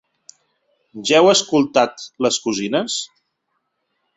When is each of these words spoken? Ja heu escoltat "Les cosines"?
Ja 1.09 1.19
heu 1.19 1.29
escoltat 1.33 2.07
"Les 2.27 2.41
cosines"? 2.47 2.97